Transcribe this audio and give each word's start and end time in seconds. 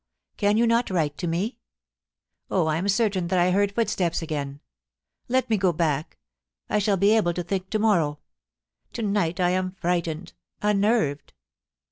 Can 0.35 0.57
you 0.57 0.65
not 0.65 0.89
write 0.89 1.15
to 1.19 1.27
me? 1.27 1.59
Oh, 2.49 2.65
I 2.65 2.77
am 2.77 2.89
certain 2.89 3.27
that 3.27 3.37
I 3.37 3.51
heard 3.51 3.75
footsteps 3.75 4.23
again. 4.23 4.59
Let 5.27 5.47
me 5.47 5.57
go 5.57 5.71
back. 5.71 6.17
I 6.71 6.79
shall 6.79 6.97
be 6.97 7.15
able 7.15 7.33
to 7.35 7.43
think 7.43 7.69
to 7.69 7.77
morrow. 7.77 8.17
To 8.93 9.03
night 9.03 9.39
I 9.39 9.51
am 9.51 9.73
frightened, 9.79 10.33
unnerved.' 10.59 11.33